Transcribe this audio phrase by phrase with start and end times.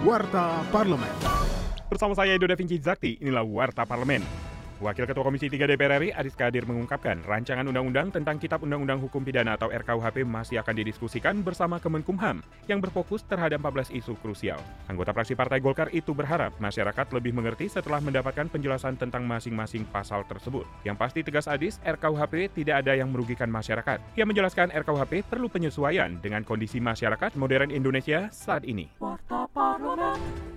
[0.00, 1.12] Warta Parlemen.
[1.92, 4.24] Bersama saya Edo Da Vinci Zakti, inilah Warta Parlemen.
[4.80, 9.20] Wakil Ketua Komisi 3 DPR RI Adis Kadir mengungkapkan rancangan undang-undang tentang Kitab Undang-Undang Hukum
[9.20, 14.56] Pidana atau RKUHP masih akan didiskusikan bersama Kemenkumham yang berfokus terhadap 14 isu krusial.
[14.88, 20.24] Anggota fraksi Partai Golkar itu berharap masyarakat lebih mengerti setelah mendapatkan penjelasan tentang masing-masing pasal
[20.24, 20.64] tersebut.
[20.80, 24.00] Yang pasti tegas Adis, RKUHP tidak ada yang merugikan masyarakat.
[24.16, 28.88] Ia menjelaskan RKUHP perlu penyesuaian dengan kondisi masyarakat modern Indonesia saat ini.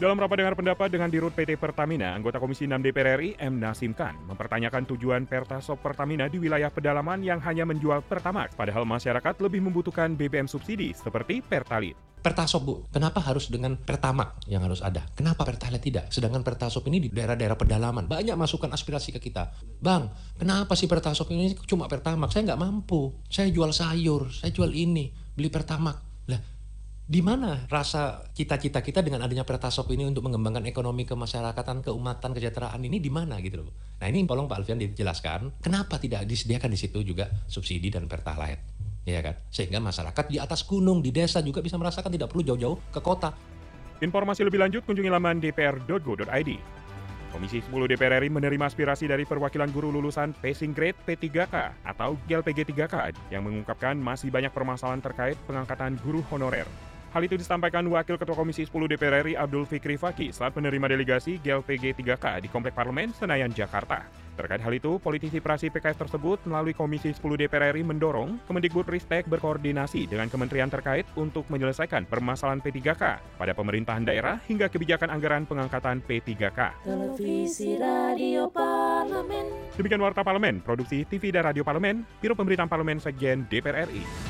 [0.00, 3.60] Dalam rapat dengar pendapat dengan Dirut PT Pertamina, anggota Komisi 6 DPR RI M.
[3.60, 9.36] Nasim Khan mempertanyakan tujuan Pertasop Pertamina di wilayah pedalaman yang hanya menjual Pertamax, padahal masyarakat
[9.44, 12.00] lebih membutuhkan BBM subsidi seperti Pertalite.
[12.20, 15.04] Pertasop Bu, kenapa harus dengan Pertamax yang harus ada?
[15.12, 16.08] Kenapa Pertalite tidak?
[16.08, 19.52] Sedangkan Pertasop ini di daerah-daerah pedalaman banyak masukan aspirasi ke kita.
[19.84, 22.32] Bang, kenapa sih Pertasop ini cuma Pertamax?
[22.32, 23.20] Saya nggak mampu.
[23.28, 25.96] Saya jual sayur, saya jual ini, beli Pertamax.
[26.28, 26.40] Lah,
[27.10, 32.78] di mana rasa cita-cita kita dengan adanya Pertasop ini untuk mengembangkan ekonomi kemasyarakatan, keumatan, kesejahteraan
[32.86, 33.74] ini di mana gitu loh.
[33.98, 38.62] Nah ini tolong Pak Alfian dijelaskan kenapa tidak disediakan di situ juga subsidi dan Pertalite.
[39.02, 39.34] Ya kan?
[39.50, 43.34] Sehingga masyarakat di atas gunung, di desa juga bisa merasakan tidak perlu jauh-jauh ke kota.
[43.98, 46.50] Informasi lebih lanjut kunjungi laman dpr.go.id.
[47.34, 52.70] Komisi 10 DPR RI menerima aspirasi dari perwakilan guru lulusan Passing Grade P3K atau GLPG
[52.70, 52.94] 3K
[53.34, 56.89] yang mengungkapkan masih banyak permasalahan terkait pengangkatan guru honorer.
[57.10, 61.42] Hal itu disampaikan Wakil Ketua Komisi 10 DPR RI Abdul Fikri Faki saat menerima delegasi
[61.42, 64.06] GLPG 3K di Komplek Parlemen Senayan, Jakarta.
[64.38, 69.26] Terkait hal itu, politisi prasi PKS tersebut melalui Komisi 10 DPR RI mendorong Kemendikbud Ristek
[69.26, 73.02] berkoordinasi dengan kementerian terkait untuk menyelesaikan permasalahan P3K
[73.36, 76.86] pada pemerintahan daerah hingga kebijakan anggaran pengangkatan P3K.
[76.86, 79.74] Televisi Radio Parlemen.
[79.74, 84.29] Demikian Warta Parlemen, Produksi TV dan Radio Parlemen, Biro Pemberitaan Parlemen Sekjen DPR RI.